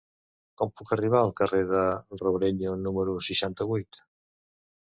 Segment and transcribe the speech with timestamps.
[0.61, 1.83] Com puc arribar al carrer de
[2.23, 4.05] Robrenyo número seixanta-vuit?